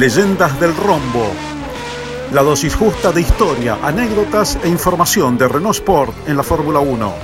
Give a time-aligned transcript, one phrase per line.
[0.00, 1.30] Leyendas del Rombo.
[2.32, 7.14] La dosis justa de historia, anécdotas e información de Renault Sport en la Fórmula 1.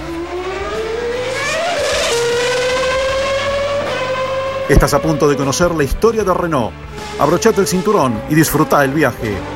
[4.69, 6.75] Estás a punto de conocer la historia de Renault.
[7.19, 9.56] Abrochate el cinturón y disfruta el viaje.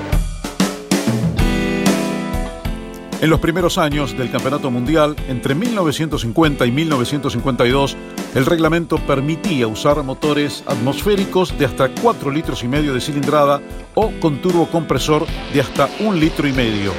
[3.20, 7.94] En los primeros años del Campeonato Mundial, entre 1950 y 1952,
[8.34, 13.60] el reglamento permitía usar motores atmosféricos de hasta 4 litros y medio de cilindrada
[13.94, 16.92] o con turbocompresor de hasta 1 litro y medio.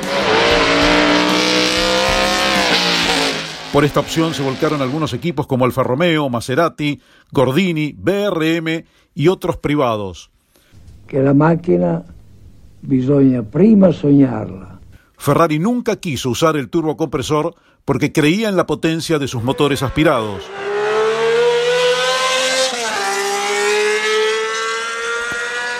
[3.74, 7.02] Por esta opción se volcaron algunos equipos como Alfa Romeo, Maserati,
[7.32, 8.84] Gordini, BRM
[9.16, 10.30] y otros privados.
[11.08, 12.04] Que la máquina
[12.84, 14.81] bisogna prima soñarla
[15.22, 17.54] Ferrari nunca quiso usar el turbocompresor
[17.86, 20.42] porque creía en la potencia de sus motores aspirados.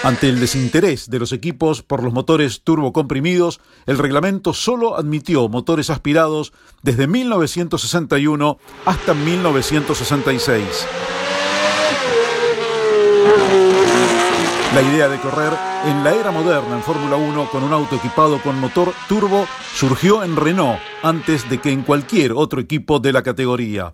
[0.04, 5.90] Ante el desinterés de los equipos por los motores turbocomprimidos, el reglamento solo admitió motores
[5.90, 10.88] aspirados desde 1961 hasta 1966.
[14.76, 18.42] La idea de correr en la era moderna en Fórmula 1 con un auto equipado
[18.42, 23.24] con motor turbo surgió en Renault antes de que en cualquier otro equipo de la
[23.24, 23.94] categoría.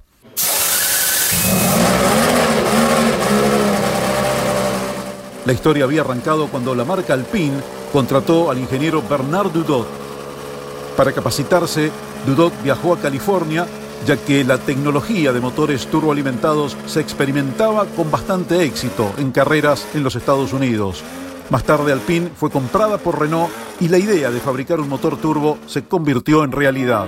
[5.46, 7.62] La historia había arrancado cuando la marca Alpine
[7.94, 9.88] contrató al ingeniero Bernard Dudot.
[10.98, 11.90] Para capacitarse,
[12.26, 13.66] Dudot viajó a California
[14.06, 20.04] ya que la tecnología de motores turboalimentados se experimentaba con bastante éxito en carreras en
[20.04, 21.04] los Estados Unidos.
[21.50, 25.58] Más tarde Alpine fue comprada por Renault y la idea de fabricar un motor turbo
[25.66, 27.08] se convirtió en realidad.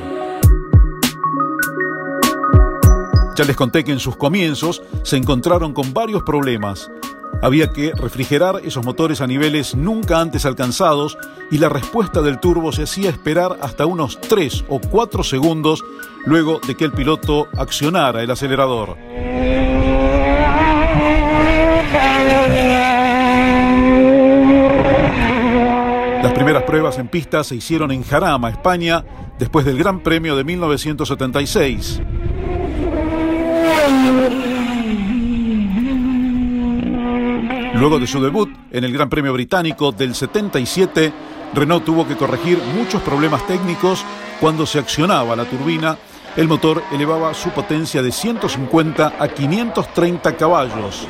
[3.36, 6.90] Ya les conté que en sus comienzos se encontraron con varios problemas.
[7.42, 11.18] Había que refrigerar esos motores a niveles nunca antes alcanzados
[11.52, 15.84] y la respuesta del turbo se hacía esperar hasta unos 3 o 4 segundos
[16.26, 18.98] luego de que el piloto accionara el acelerador.
[26.22, 29.06] Las primeras pruebas en pista se hicieron en Jarama, España,
[29.38, 32.02] después del Gran Premio de 1976.
[37.76, 41.14] Luego de su debut en el Gran Premio Británico del 77,
[41.54, 44.04] Renault tuvo que corregir muchos problemas técnicos
[44.40, 46.00] cuando se accionaba la turbina.
[46.36, 51.08] El motor elevaba su potencia de 150 a 530 caballos.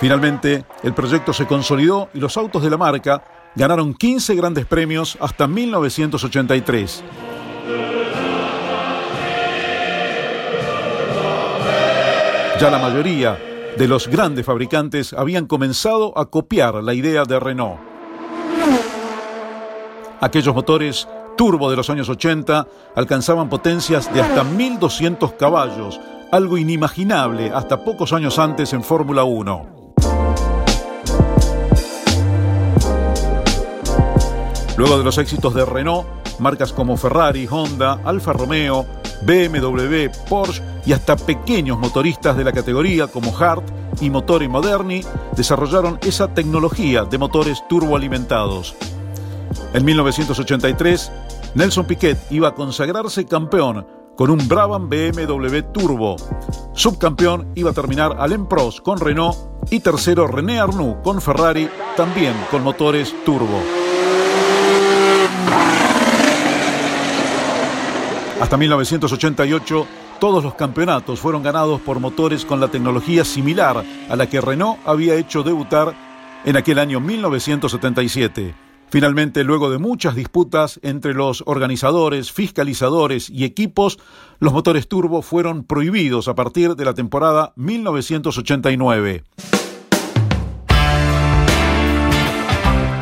[0.00, 3.22] Finalmente, el proyecto se consolidó y los autos de la marca
[3.56, 7.04] ganaron 15 grandes premios hasta 1983.
[12.60, 13.38] Ya la mayoría
[13.76, 17.78] de los grandes fabricantes habían comenzado a copiar la idea de Renault.
[20.20, 22.66] Aquellos motores turbo de los años 80
[22.96, 26.00] alcanzaban potencias de hasta 1200 caballos,
[26.32, 29.77] algo inimaginable hasta pocos años antes en Fórmula 1.
[34.78, 36.06] Luego de los éxitos de Renault,
[36.38, 38.86] marcas como Ferrari, Honda, Alfa Romeo,
[39.22, 43.64] BMW, Porsche y hasta pequeños motoristas de la categoría como Hart
[44.00, 45.00] y Motori Moderni
[45.34, 48.76] desarrollaron esa tecnología de motores turboalimentados.
[49.74, 51.10] En 1983,
[51.56, 53.84] Nelson Piquet iba a consagrarse campeón
[54.16, 56.14] con un Brabham BMW Turbo.
[56.74, 59.36] Subcampeón iba a terminar Alain Prost con Renault
[59.72, 63.87] y tercero René Arnoux con Ferrari, también con motores turbo.
[68.40, 69.86] Hasta 1988,
[70.20, 74.78] todos los campeonatos fueron ganados por motores con la tecnología similar a la que Renault
[74.86, 75.92] había hecho debutar
[76.44, 78.54] en aquel año 1977.
[78.90, 83.98] Finalmente, luego de muchas disputas entre los organizadores, fiscalizadores y equipos,
[84.38, 89.24] los motores turbo fueron prohibidos a partir de la temporada 1989.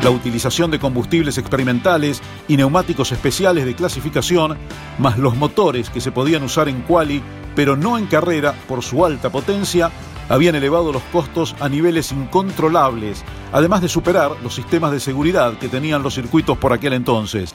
[0.07, 4.57] La utilización de combustibles experimentales y neumáticos especiales de clasificación,
[4.99, 7.21] más los motores que se podían usar en quali,
[7.57, 9.91] pero no en carrera por su alta potencia,
[10.29, 15.67] habían elevado los costos a niveles incontrolables, además de superar los sistemas de seguridad que
[15.67, 17.53] tenían los circuitos por aquel entonces.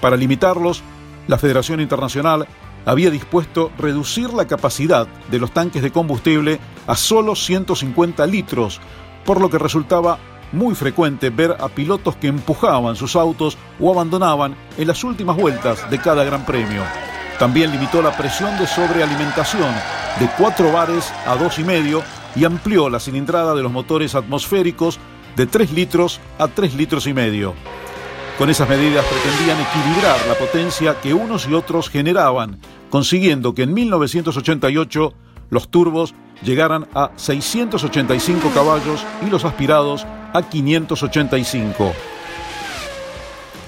[0.00, 0.84] Para limitarlos,
[1.26, 2.46] la Federación Internacional
[2.86, 8.80] había dispuesto reducir la capacidad de los tanques de combustible a solo 150 litros,
[9.24, 10.20] por lo que resultaba
[10.52, 15.90] muy frecuente ver a pilotos que empujaban sus autos o abandonaban en las últimas vueltas
[15.90, 16.82] de cada gran premio.
[17.38, 19.72] También limitó la presión de sobrealimentación
[20.18, 22.02] de 4 bares a 2,5
[22.34, 24.98] y amplió la cilindrada de los motores atmosféricos
[25.36, 27.54] de 3 litros a 3 litros y medio.
[28.38, 32.60] Con esas medidas pretendían equilibrar la potencia que unos y otros generaban,
[32.90, 35.12] consiguiendo que en 1988
[35.50, 41.92] los turbos llegaran a 685 caballos y los aspirados a 585.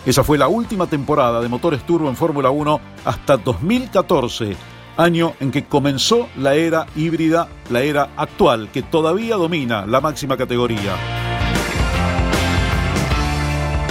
[0.06, 4.56] Esa fue la última temporada de motores turbo en Fórmula 1 hasta 2014,
[4.96, 10.36] año en que comenzó la era híbrida, la era actual, que todavía domina la máxima
[10.36, 10.96] categoría.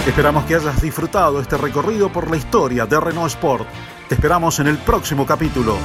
[0.06, 3.68] Esperamos que hayas disfrutado este recorrido por la historia de Renault Sport.
[4.08, 5.76] Te esperamos en el próximo capítulo.